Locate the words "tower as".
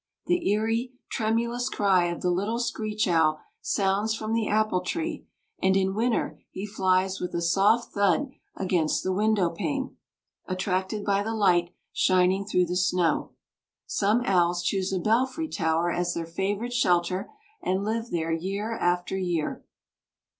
15.47-16.15